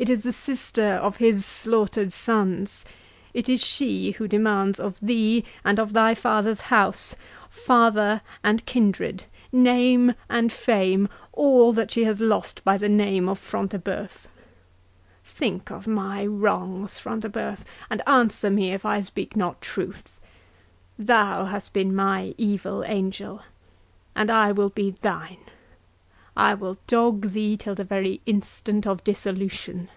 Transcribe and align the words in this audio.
—it 0.00 0.08
is 0.08 0.22
the 0.22 0.32
sister 0.32 0.92
of 1.02 1.16
his 1.16 1.44
slaughtered 1.44 2.12
sons!—it 2.12 3.48
is 3.48 3.60
she 3.60 4.12
who 4.12 4.28
demands 4.28 4.78
of 4.78 4.96
thee, 5.02 5.42
and 5.64 5.80
of 5.80 5.92
thy 5.92 6.14
father's 6.14 6.60
house, 6.60 7.16
father 7.50 8.20
and 8.44 8.64
kindred, 8.64 9.24
name 9.50 10.14
and 10.30 10.52
fame—all 10.52 11.72
that 11.72 11.90
she 11.90 12.04
has 12.04 12.20
lost 12.20 12.62
by 12.62 12.78
the 12.78 12.88
name 12.88 13.28
of 13.28 13.40
Front 13.40 13.72
de 13.72 13.78
Bœuf!—Think 13.80 15.68
of 15.72 15.88
my 15.88 16.24
wrongs, 16.24 17.00
Front 17.00 17.22
de 17.22 17.28
Bœuf, 17.28 17.62
and 17.90 18.00
answer 18.06 18.50
me 18.50 18.72
if 18.72 18.86
I 18.86 19.00
speak 19.00 19.34
not 19.34 19.60
truth. 19.60 20.20
Thou 20.96 21.46
hast 21.46 21.72
been 21.72 21.92
my 21.92 22.36
evil 22.38 22.84
angel, 22.86 23.42
and 24.14 24.30
I 24.30 24.52
will 24.52 24.70
be 24.70 24.92
thine—I 25.02 26.54
will 26.54 26.76
dog 26.86 27.30
thee 27.32 27.56
till 27.56 27.74
the 27.74 27.82
very 27.82 28.20
instant 28.24 28.86
of 28.86 29.02
dissolution!" 29.02 29.88